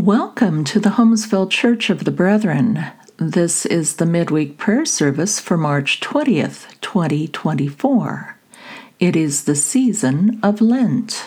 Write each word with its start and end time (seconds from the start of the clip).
Welcome 0.00 0.64
to 0.64 0.80
the 0.80 0.92
Holmesville 0.92 1.50
Church 1.50 1.90
of 1.90 2.04
the 2.04 2.10
Brethren. 2.10 2.86
This 3.18 3.66
is 3.66 3.96
the 3.96 4.06
midweek 4.06 4.56
prayer 4.56 4.86
service 4.86 5.38
for 5.38 5.58
March 5.58 6.00
20th, 6.00 6.80
2024. 6.80 8.38
It 8.98 9.14
is 9.14 9.44
the 9.44 9.54
season 9.54 10.40
of 10.42 10.62
Lent. 10.62 11.26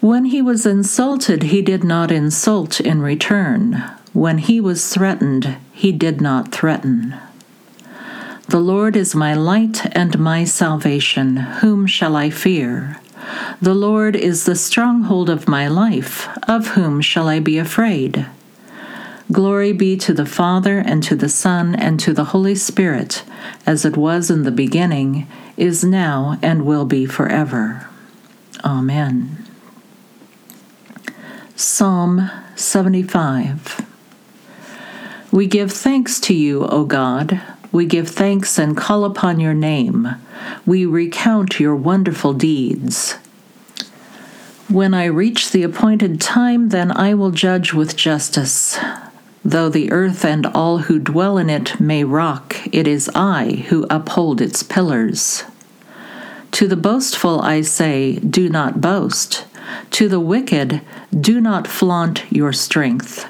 When 0.00 0.24
he 0.24 0.42
was 0.42 0.66
insulted, 0.66 1.44
he 1.44 1.62
did 1.62 1.84
not 1.84 2.10
insult 2.10 2.80
in 2.80 3.00
return. 3.00 3.74
When 4.12 4.38
he 4.38 4.60
was 4.60 4.92
threatened, 4.92 5.56
he 5.72 5.92
did 5.92 6.20
not 6.20 6.50
threaten. 6.50 7.14
The 8.48 8.58
Lord 8.58 8.96
is 8.96 9.14
my 9.14 9.32
light 9.32 9.86
and 9.96 10.18
my 10.18 10.42
salvation. 10.42 11.36
Whom 11.36 11.86
shall 11.86 12.16
I 12.16 12.30
fear? 12.30 13.00
The 13.60 13.74
Lord 13.74 14.16
is 14.16 14.44
the 14.44 14.56
stronghold 14.56 15.30
of 15.30 15.48
my 15.48 15.68
life. 15.68 16.28
Of 16.48 16.68
whom 16.68 17.00
shall 17.00 17.28
I 17.28 17.40
be 17.40 17.58
afraid? 17.58 18.26
Glory 19.32 19.72
be 19.72 19.96
to 19.96 20.12
the 20.12 20.26
Father, 20.26 20.78
and 20.78 21.02
to 21.02 21.16
the 21.16 21.28
Son, 21.28 21.74
and 21.74 21.98
to 22.00 22.12
the 22.12 22.26
Holy 22.26 22.54
Spirit, 22.54 23.24
as 23.66 23.84
it 23.84 23.96
was 23.96 24.30
in 24.30 24.42
the 24.42 24.50
beginning, 24.50 25.26
is 25.56 25.82
now, 25.82 26.38
and 26.42 26.66
will 26.66 26.84
be 26.84 27.06
forever. 27.06 27.88
Amen. 28.64 29.44
Psalm 31.56 32.30
75 32.56 33.86
We 35.30 35.46
give 35.46 35.72
thanks 35.72 36.20
to 36.20 36.34
you, 36.34 36.66
O 36.66 36.84
God. 36.84 37.40
We 37.74 37.86
give 37.86 38.08
thanks 38.08 38.56
and 38.56 38.76
call 38.76 39.04
upon 39.04 39.40
your 39.40 39.52
name. 39.52 40.14
We 40.64 40.86
recount 40.86 41.58
your 41.58 41.74
wonderful 41.74 42.32
deeds. 42.32 43.14
When 44.68 44.94
I 44.94 45.06
reach 45.06 45.50
the 45.50 45.64
appointed 45.64 46.20
time, 46.20 46.68
then 46.68 46.92
I 46.92 47.14
will 47.14 47.32
judge 47.32 47.74
with 47.74 47.96
justice. 47.96 48.78
Though 49.44 49.68
the 49.68 49.90
earth 49.90 50.24
and 50.24 50.46
all 50.46 50.78
who 50.78 51.00
dwell 51.00 51.36
in 51.36 51.50
it 51.50 51.80
may 51.80 52.04
rock, 52.04 52.54
it 52.70 52.86
is 52.86 53.10
I 53.12 53.64
who 53.68 53.88
uphold 53.90 54.40
its 54.40 54.62
pillars. 54.62 55.42
To 56.52 56.68
the 56.68 56.76
boastful 56.76 57.40
I 57.40 57.62
say, 57.62 58.20
Do 58.20 58.48
not 58.48 58.80
boast. 58.80 59.46
To 59.90 60.08
the 60.08 60.20
wicked, 60.20 60.80
Do 61.10 61.40
not 61.40 61.66
flaunt 61.66 62.22
your 62.30 62.52
strength. 62.52 63.26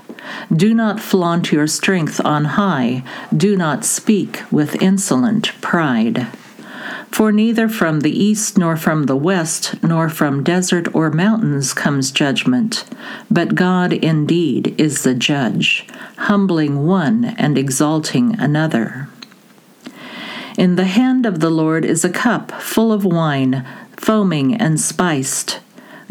Do 0.55 0.75
not 0.75 1.01
flaunt 1.01 1.53
your 1.53 1.67
strength 1.67 2.21
on 2.25 2.45
high. 2.45 3.03
Do 3.37 3.57
not 3.57 3.85
speak 3.85 4.43
with 4.51 4.81
insolent 4.83 5.53
pride. 5.61 6.29
For 7.11 7.31
neither 7.31 7.69
from 7.69 8.01
the 8.01 8.11
east, 8.11 8.59
nor 8.59 8.77
from 8.77 9.05
the 9.05 9.15
west, 9.15 9.81
nor 9.85 10.09
from 10.09 10.43
desert 10.43 10.93
or 10.93 11.11
mountains 11.13 11.73
comes 11.73 12.11
judgment, 12.11 12.85
but 13.31 13.55
God 13.55 13.93
indeed 13.93 14.75
is 14.79 15.05
the 15.05 15.15
judge, 15.15 15.87
humbling 16.17 16.85
one 16.87 17.25
and 17.39 17.57
exalting 17.57 18.39
another. 18.41 19.09
In 20.59 20.75
the 20.75 20.87
hand 20.87 21.25
of 21.25 21.39
the 21.39 21.51
Lord 21.51 21.85
is 21.85 22.05
a 22.05 22.11
cup 22.11 22.51
full 22.51 22.93
of 22.93 23.05
wine, 23.05 23.65
foaming 23.97 24.55
and 24.55 24.81
spiced. 24.81 25.61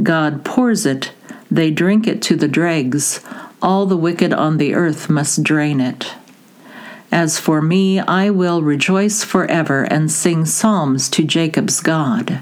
God 0.02 0.46
pours 0.46 0.86
it, 0.86 1.12
they 1.52 1.70
drink 1.70 2.08
it 2.08 2.22
to 2.24 2.36
the 2.36 2.48
dregs. 2.48 3.20
All 3.64 3.86
the 3.86 3.96
wicked 3.96 4.34
on 4.34 4.58
the 4.58 4.74
earth 4.74 5.10
must 5.10 5.42
drain 5.42 5.80
it. 5.80 6.16
As 7.14 7.40
for 7.40 7.62
me, 7.62 7.98
I 7.98 8.30
will 8.30 8.62
rejoice 8.62 9.24
forever 9.24 9.84
and 9.84 10.12
sing 10.12 10.44
psalms 10.44 11.08
to 11.12 11.24
Jacob's 11.24 11.80
God. 11.80 12.42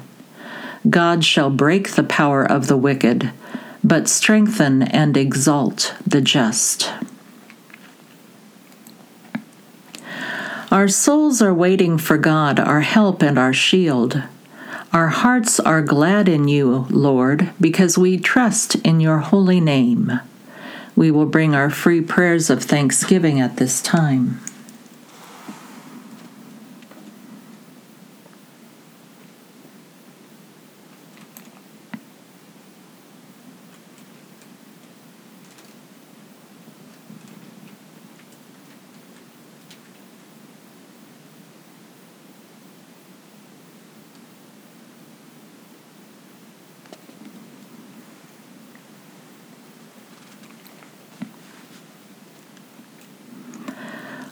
God 0.90 1.24
shall 1.24 1.52
break 1.52 1.92
the 1.92 2.04
power 2.04 2.44
of 2.44 2.66
the 2.66 2.76
wicked, 2.76 3.32
but 3.84 4.08
strengthen 4.08 4.82
and 4.82 5.16
exalt 5.16 5.94
the 6.08 6.22
just. 6.22 6.92
Our 10.72 10.88
souls 10.88 11.40
are 11.40 11.54
waiting 11.54 12.00
for 12.00 12.18
God, 12.18 12.60
our 12.60 12.82
help 12.82 13.22
and 13.22 13.38
our 13.38 13.54
shield. 13.54 14.24
Our 14.92 15.10
hearts 15.10 15.60
are 15.60 15.84
glad 15.84 16.28
in 16.28 16.48
you, 16.48 16.88
Lord, 16.90 17.52
because 17.62 17.96
we 17.96 18.18
trust 18.18 18.74
in 18.78 19.00
your 19.00 19.20
holy 19.20 19.62
name. 19.62 20.20
We 20.96 21.12
will 21.12 21.26
bring 21.26 21.56
our 21.56 21.70
free 21.70 22.02
prayers 22.02 22.50
of 22.50 22.64
thanksgiving 22.64 23.40
at 23.40 23.58
this 23.58 23.82
time. 23.82 24.40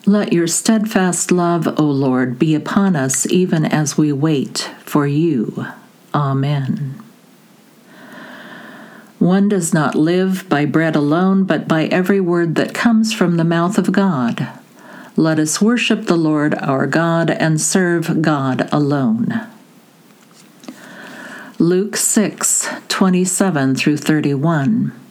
Let 0.09 0.33
your 0.33 0.47
steadfast 0.47 1.31
love, 1.31 1.79
O 1.79 1.83
Lord, 1.83 2.39
be 2.39 2.55
upon 2.55 2.95
us 2.95 3.27
even 3.27 3.63
as 3.63 3.95
we 3.95 4.11
wait 4.11 4.71
for 4.83 5.05
you. 5.05 5.67
Amen. 6.15 6.99
One 9.19 9.47
does 9.47 9.71
not 9.71 9.93
live 9.93 10.49
by 10.49 10.65
bread 10.65 10.95
alone, 10.95 11.43
but 11.43 11.67
by 11.67 11.85
every 11.85 12.19
word 12.19 12.55
that 12.55 12.73
comes 12.73 13.13
from 13.13 13.37
the 13.37 13.43
mouth 13.43 13.77
of 13.77 13.91
God. 13.91 14.49
Let 15.15 15.37
us 15.37 15.61
worship 15.61 16.07
the 16.07 16.17
Lord 16.17 16.55
our 16.55 16.87
God 16.87 17.29
and 17.29 17.61
serve 17.61 18.23
God 18.23 18.67
alone. 18.71 19.45
Luke 21.59 21.95
6 21.95 22.67
27 22.87 23.75
through 23.75 23.97
31. 23.97 25.08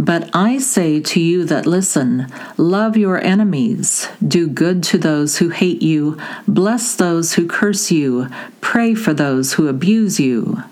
But 0.00 0.30
I 0.32 0.56
say 0.56 0.98
to 0.98 1.20
you 1.20 1.44
that 1.44 1.66
listen, 1.66 2.26
love 2.56 2.96
your 2.96 3.22
enemies, 3.22 4.08
do 4.26 4.48
good 4.48 4.82
to 4.84 4.96
those 4.96 5.36
who 5.36 5.50
hate 5.50 5.82
you, 5.82 6.16
bless 6.48 6.96
those 6.96 7.34
who 7.34 7.46
curse 7.46 7.90
you, 7.90 8.28
pray 8.62 8.94
for 8.94 9.12
those 9.12 9.52
who 9.52 9.68
abuse 9.68 10.18
you. 10.18 10.62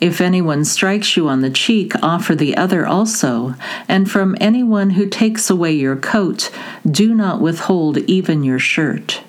If 0.00 0.20
anyone 0.20 0.64
strikes 0.64 1.16
you 1.16 1.26
on 1.26 1.40
the 1.40 1.50
cheek, 1.50 1.94
offer 2.00 2.36
the 2.36 2.56
other 2.56 2.86
also, 2.86 3.56
and 3.88 4.08
from 4.08 4.36
anyone 4.40 4.90
who 4.90 5.06
takes 5.06 5.50
away 5.50 5.72
your 5.72 5.96
coat, 5.96 6.52
do 6.88 7.12
not 7.12 7.40
withhold 7.40 7.98
even 7.98 8.44
your 8.44 8.60
shirt. 8.60 9.20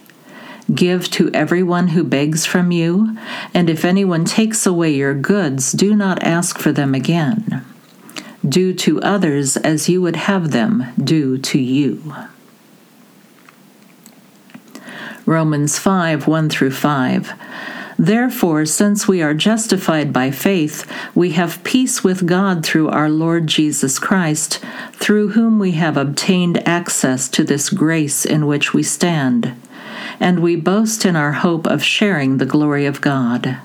Give 0.72 1.09
to 1.09 1.31
everyone 1.34 1.88
who 1.88 2.03
begs 2.03 2.46
from 2.46 2.72
you, 2.72 3.18
and 3.56 3.72
if 3.72 3.85
anyone 3.85 4.24
takes 4.24 4.68
away 4.68 4.91
your 4.94 5.16
goods, 5.16 5.72
do 5.72 5.96
not 5.96 6.22
ask 6.22 6.59
for 6.59 6.72
them 6.72 6.94
again. 6.94 7.66
Do 8.47 8.74
to 8.74 9.02
others 9.02 9.57
as 9.57 9.88
you 9.88 10.02
would 10.02 10.16
have 10.16 10.52
them 10.52 10.85
do 11.02 11.38
to 11.38 11.59
you. 11.59 12.16
Romans 15.25 15.78
5 15.78 16.28
1 16.28 16.50
through 16.50 16.72
5. 16.72 17.34
Therefore, 18.00 18.66
since 18.66 19.07
we 19.07 19.22
are 19.22 19.35
justified 19.35 20.12
by 20.12 20.31
faith, 20.31 20.91
we 21.13 21.31
have 21.34 21.63
peace 21.63 22.03
with 22.03 22.25
God 22.25 22.66
through 22.66 22.90
our 22.90 23.09
Lord 23.09 23.46
Jesus 23.46 24.00
Christ, 24.00 24.59
through 24.94 25.30
whom 25.30 25.59
we 25.59 25.74
have 25.74 25.97
obtained 25.97 26.68
access 26.68 27.30
to 27.30 27.44
this 27.44 27.69
grace 27.69 28.25
in 28.25 28.47
which 28.47 28.74
we 28.74 28.81
stand. 28.81 29.56
And 30.19 30.40
we 30.40 30.56
boast 30.56 31.06
in 31.06 31.16
our 31.16 31.34
hope 31.34 31.68
of 31.68 31.84
sharing 31.84 32.38
the 32.38 32.46
glory 32.47 32.88
of 32.88 33.01
God. 33.01 33.59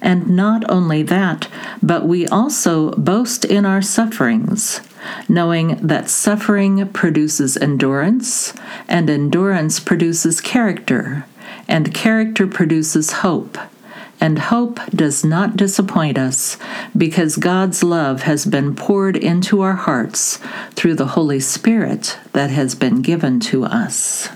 And 0.00 0.28
not 0.28 0.68
only 0.70 1.02
that, 1.04 1.48
but 1.82 2.06
we 2.06 2.26
also 2.28 2.92
boast 2.92 3.44
in 3.44 3.66
our 3.66 3.82
sufferings, 3.82 4.80
knowing 5.28 5.76
that 5.86 6.08
suffering 6.08 6.88
produces 6.88 7.56
endurance, 7.56 8.54
and 8.88 9.10
endurance 9.10 9.80
produces 9.80 10.40
character, 10.40 11.26
and 11.66 11.92
character 11.92 12.46
produces 12.46 13.12
hope. 13.12 13.58
And 14.20 14.38
hope 14.38 14.80
does 14.90 15.24
not 15.24 15.56
disappoint 15.56 16.18
us, 16.18 16.58
because 16.96 17.36
God's 17.36 17.84
love 17.84 18.22
has 18.22 18.46
been 18.46 18.74
poured 18.74 19.16
into 19.16 19.60
our 19.60 19.74
hearts 19.74 20.40
through 20.74 20.94
the 20.94 21.06
Holy 21.08 21.38
Spirit 21.38 22.18
that 22.32 22.50
has 22.50 22.74
been 22.74 23.00
given 23.02 23.38
to 23.40 23.64
us. 23.64 24.28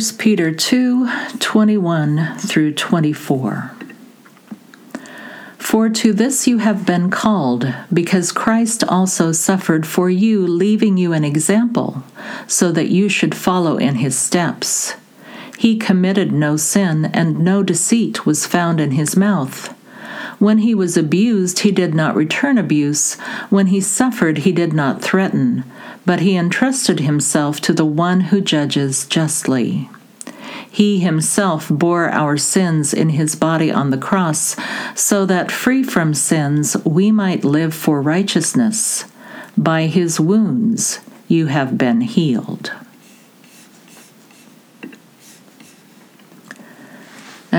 Peter 0.00 0.50
2 0.50 1.10
21 1.40 2.38
through 2.38 2.72
24. 2.72 3.72
For 5.58 5.90
to 5.90 6.14
this 6.14 6.46
you 6.46 6.56
have 6.56 6.86
been 6.86 7.10
called, 7.10 7.70
because 7.92 8.32
Christ 8.32 8.82
also 8.82 9.30
suffered 9.32 9.86
for 9.86 10.08
you, 10.08 10.46
leaving 10.46 10.96
you 10.96 11.12
an 11.12 11.22
example, 11.22 12.02
so 12.46 12.72
that 12.72 12.88
you 12.88 13.10
should 13.10 13.34
follow 13.34 13.76
in 13.76 13.96
his 13.96 14.18
steps. 14.18 14.94
He 15.58 15.76
committed 15.76 16.32
no 16.32 16.56
sin, 16.56 17.04
and 17.12 17.40
no 17.40 17.62
deceit 17.62 18.24
was 18.24 18.46
found 18.46 18.80
in 18.80 18.92
his 18.92 19.16
mouth. 19.16 19.68
When 20.38 20.58
he 20.58 20.74
was 20.74 20.96
abused, 20.96 21.58
he 21.58 21.70
did 21.70 21.94
not 21.94 22.16
return 22.16 22.56
abuse. 22.56 23.16
When 23.50 23.66
he 23.66 23.82
suffered, 23.82 24.38
he 24.38 24.52
did 24.52 24.72
not 24.72 25.02
threaten 25.02 25.64
but 26.10 26.18
he 26.18 26.36
entrusted 26.36 26.98
himself 26.98 27.60
to 27.60 27.72
the 27.72 27.84
one 27.84 28.20
who 28.20 28.40
judges 28.40 29.06
justly. 29.06 29.88
He 30.68 30.98
himself 30.98 31.68
bore 31.68 32.08
our 32.08 32.36
sins 32.36 32.92
in 32.92 33.10
his 33.10 33.36
body 33.36 33.70
on 33.70 33.90
the 33.90 33.96
cross, 33.96 34.56
so 34.96 35.24
that 35.26 35.52
free 35.52 35.84
from 35.84 36.12
sins 36.12 36.76
we 36.84 37.12
might 37.12 37.44
live 37.44 37.72
for 37.72 38.02
righteousness. 38.02 39.04
By 39.56 39.86
his 39.86 40.18
wounds 40.18 40.98
you 41.28 41.46
have 41.46 41.78
been 41.78 42.00
healed. 42.00 42.72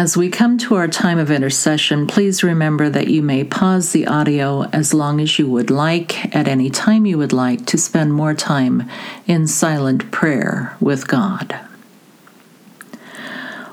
As 0.01 0.17
we 0.17 0.31
come 0.31 0.57
to 0.57 0.73
our 0.73 0.87
time 0.87 1.19
of 1.19 1.29
intercession, 1.29 2.07
please 2.07 2.41
remember 2.41 2.89
that 2.89 3.09
you 3.09 3.21
may 3.21 3.43
pause 3.43 3.91
the 3.91 4.07
audio 4.07 4.63
as 4.73 4.95
long 4.95 5.21
as 5.21 5.37
you 5.37 5.47
would 5.47 5.69
like, 5.69 6.35
at 6.35 6.47
any 6.47 6.71
time 6.71 7.05
you 7.05 7.19
would 7.19 7.31
like, 7.31 7.67
to 7.67 7.77
spend 7.77 8.11
more 8.11 8.33
time 8.33 8.89
in 9.27 9.45
silent 9.45 10.09
prayer 10.09 10.75
with 10.79 11.07
God. 11.07 11.55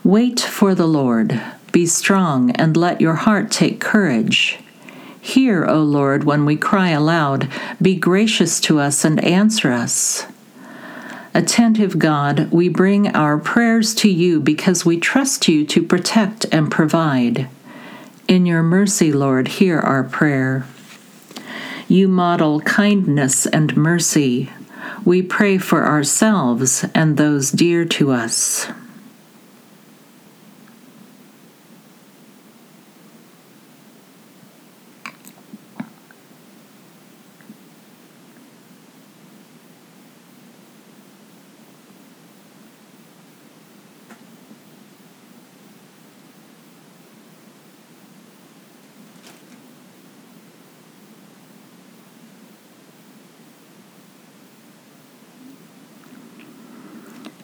Wait 0.05 0.39
for 0.39 0.75
the 0.75 0.87
Lord. 0.87 1.41
Be 1.73 1.87
strong 1.87 2.51
and 2.51 2.77
let 2.77 3.01
your 3.01 3.15
heart 3.15 3.51
take 3.51 3.81
courage. 3.81 4.59
Hear, 5.19 5.65
O 5.65 5.83
Lord, 5.83 6.25
when 6.25 6.45
we 6.45 6.59
cry 6.59 6.91
aloud. 6.91 7.51
Be 7.81 7.97
gracious 7.97 8.61
to 8.61 8.81
us 8.81 9.03
and 9.03 9.19
answer 9.25 9.73
us. 9.73 10.27
Attentive 11.35 11.99
God, 11.99 12.51
we 12.51 12.69
bring 12.69 13.15
our 13.15 13.39
prayers 13.39 13.95
to 13.97 14.11
you 14.11 14.41
because 14.41 14.85
we 14.85 14.99
trust 14.99 15.49
you 15.49 15.65
to 15.67 15.83
protect 15.83 16.47
and 16.51 16.71
provide. 16.71 17.49
In 18.27 18.47
your 18.47 18.63
mercy, 18.63 19.13
Lord, 19.13 19.49
hear 19.49 19.79
our 19.79 20.05
prayer. 20.05 20.67
You 21.87 22.09
model 22.09 22.61
kindness 22.61 23.47
and 23.47 23.77
mercy. 23.77 24.51
We 25.05 25.23
pray 25.23 25.59
for 25.59 25.87
ourselves 25.87 26.85
and 26.95 27.17
those 27.17 27.51
dear 27.51 27.85
to 27.87 28.11
us. 28.11 28.69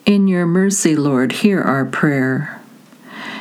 In 0.07 0.29
your 0.29 0.45
mercy, 0.45 0.95
Lord, 0.97 1.33
hear 1.33 1.63
our 1.63 1.87
prayer. 1.87 2.61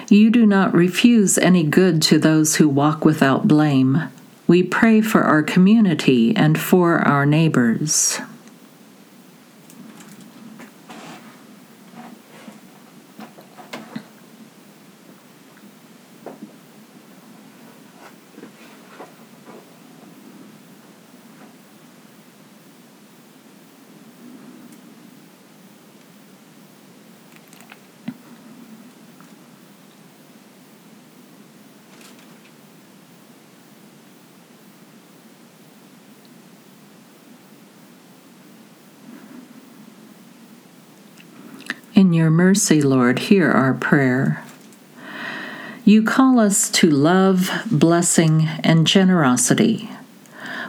You 0.08 0.29
do 0.29 0.46
not 0.46 0.74
refuse 0.74 1.38
any 1.38 1.63
good 1.63 2.01
to 2.03 2.17
those 2.17 2.55
who 2.55 2.70
walk 2.70 3.03
without 3.03 3.50
blame. 3.50 4.03
We 4.48 4.63
pray 4.63 5.01
for 5.01 5.24
our 5.24 5.43
community 5.43 6.34
and 6.34 6.58
for 6.58 7.00
our 7.00 7.25
neighbors. 7.25 8.20
In 41.95 42.12
your 42.12 42.31
mercy, 42.31 42.81
Lord, 42.81 43.19
hear 43.19 43.51
our 43.51 43.75
prayer. 43.75 44.43
You 45.85 46.01
call 46.01 46.39
us 46.39 46.71
to 46.71 46.89
love, 46.89 47.51
blessing, 47.69 48.47
and 48.63 48.88
generosity. 48.88 49.91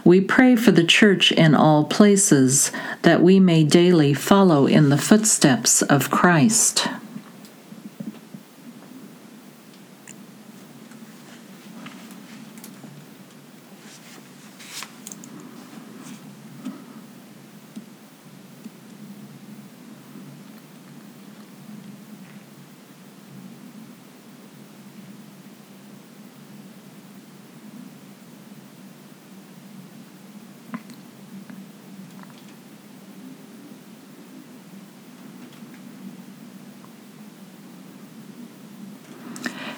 We 0.05 0.21
pray 0.21 0.55
for 0.55 0.71
the 0.71 0.85
church 0.85 1.33
in 1.33 1.55
all 1.55 1.85
places 1.85 2.71
that 3.03 3.23
we 3.23 3.41
may 3.41 3.65
daily 3.65 4.13
follow 4.13 4.67
in 4.67 4.91
the 4.91 4.99
footsteps 4.99 5.81
of 5.81 6.11
Christ. 6.11 6.89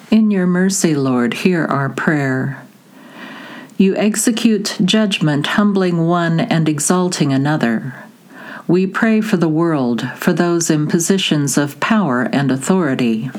In 0.09 0.31
your 0.31 0.47
mercy, 0.47 0.95
Lord, 0.95 1.33
hear 1.33 1.65
our 1.65 1.89
prayer. 1.89 2.63
You 3.77 3.93
execute 3.97 4.77
judgment, 4.83 5.47
humbling 5.47 6.07
one 6.07 6.39
and 6.39 6.69
exalting 6.69 7.33
another. 7.33 7.93
We 8.67 8.87
pray 8.87 9.19
for 9.19 9.35
the 9.35 9.49
world, 9.49 10.07
for 10.15 10.31
those 10.31 10.69
in 10.69 10.87
positions 10.87 11.57
of 11.57 11.81
power 11.81 12.23
and 12.23 12.51
authority. 12.51 13.29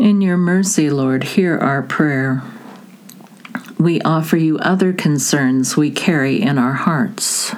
In 0.00 0.22
your 0.22 0.38
mercy, 0.38 0.88
Lord, 0.88 1.22
hear 1.22 1.58
our 1.58 1.82
prayer. 1.82 2.42
We 3.78 4.00
offer 4.00 4.38
you 4.38 4.58
other 4.58 4.94
concerns 4.94 5.76
we 5.76 5.90
carry 5.90 6.40
in 6.40 6.56
our 6.56 6.72
hearts. 6.72 7.54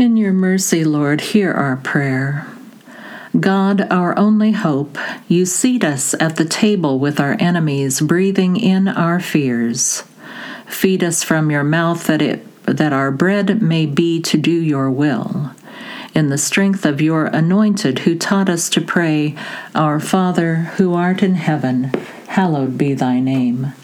In 0.00 0.16
your 0.16 0.32
mercy, 0.32 0.82
Lord, 0.82 1.20
hear 1.20 1.52
our 1.52 1.76
prayer. 1.76 2.46
God, 3.38 3.86
our 3.92 4.18
only 4.18 4.52
hope, 4.52 4.96
you 5.28 5.44
seat 5.44 5.84
us 5.84 6.14
at 6.14 6.36
the 6.36 6.46
table 6.46 6.98
with 6.98 7.20
our 7.20 7.36
enemies, 7.38 8.00
breathing 8.00 8.56
in 8.56 8.88
our 8.88 9.20
fears. 9.20 10.04
Feed 10.66 11.04
us 11.04 11.22
from 11.22 11.50
your 11.50 11.64
mouth 11.64 12.06
that 12.06 12.22
it 12.22 12.46
that 12.64 12.94
our 12.94 13.10
bread 13.10 13.60
may 13.60 13.84
be 13.84 14.22
to 14.22 14.38
do 14.38 14.50
your 14.50 14.90
will. 14.90 15.50
In 16.14 16.30
the 16.30 16.38
strength 16.38 16.86
of 16.86 17.02
your 17.02 17.26
anointed 17.26 17.98
who 17.98 18.16
taught 18.16 18.48
us 18.48 18.70
to 18.70 18.80
pray, 18.80 19.36
Our 19.74 20.00
Father, 20.00 20.54
who 20.78 20.94
art 20.94 21.22
in 21.22 21.34
heaven, 21.34 21.92
hallowed 22.28 22.78
be 22.78 22.94
thy 22.94 23.20
name. 23.20 23.74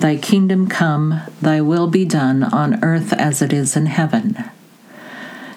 Thy 0.00 0.16
kingdom 0.16 0.66
come, 0.66 1.20
thy 1.40 1.60
will 1.60 1.86
be 1.86 2.04
done 2.04 2.42
on 2.42 2.82
earth 2.82 3.12
as 3.12 3.40
it 3.40 3.52
is 3.52 3.76
in 3.76 3.86
heaven. 3.86 4.50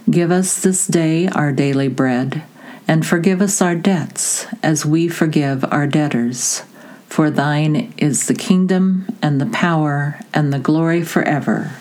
Give 0.10 0.32
us 0.32 0.60
this 0.60 0.86
day 0.86 1.30
our 1.30 1.54
daily 1.54 1.88
bread, 1.88 2.44
and 2.90 3.06
forgive 3.06 3.42
us 3.42 3.62
our 3.62 3.76
debts 3.76 4.46
as 4.62 4.86
we 4.86 5.08
forgive 5.08 5.64
our 5.72 5.88
debtors. 5.88 6.64
For 7.08 7.30
thine 7.30 7.94
is 7.98 8.28
the 8.28 8.34
kingdom, 8.34 9.08
and 9.22 9.40
the 9.40 9.46
power, 9.46 10.20
and 10.34 10.52
the 10.52 10.60
glory 10.60 11.04
forever. 11.04 11.78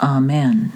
Amen. 0.00 0.72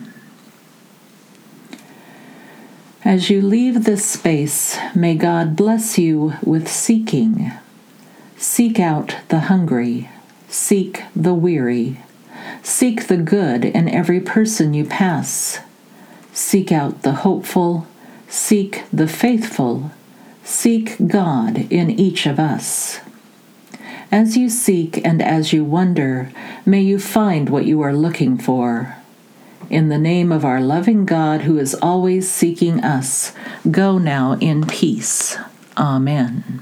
As 3.05 3.31
you 3.31 3.41
leave 3.41 3.85
this 3.85 4.05
space, 4.05 4.77
may 4.95 5.15
God 5.15 5.57
bless 5.57 5.97
you 5.97 6.35
with 6.43 6.69
seeking. 6.69 7.53
Seek 8.37 8.79
out 8.79 9.17
the 9.29 9.41
hungry, 9.41 10.11
seek 10.49 11.05
the 11.15 11.33
weary, 11.33 12.03
seek 12.63 13.07
the 13.07 13.17
good 13.17 13.65
in 13.65 13.89
every 13.89 14.21
person 14.21 14.75
you 14.75 14.85
pass 14.85 15.61
Seek 16.37 16.71
out 16.71 17.01
the 17.01 17.25
hopeful, 17.25 17.87
seek 18.29 18.85
the 18.93 19.09
faithful, 19.09 19.91
seek 20.45 20.95
God 21.07 21.67
in 21.73 21.89
each 21.89 22.27
of 22.27 22.39
us. 22.39 23.01
As 24.13 24.37
you 24.37 24.51
seek 24.51 25.03
and 25.03 25.23
as 25.23 25.55
you 25.55 25.65
wonder, 25.65 26.31
may 26.67 26.83
you 26.83 26.99
find 26.99 27.49
what 27.49 27.65
you 27.65 27.81
are 27.81 27.95
looking 27.95 28.37
for. 28.37 28.99
In 29.71 29.89
the 29.89 29.97
name 29.97 30.31
of 30.31 30.45
our 30.45 30.61
loving 30.61 31.07
God 31.07 31.41
who 31.41 31.59
is 31.59 31.75
always 31.81 32.31
seeking 32.31 32.85
us, 32.85 33.33
go 33.71 33.97
now 33.97 34.35
in 34.35 34.67
peace. 34.67 35.39
Amen. 35.79 36.61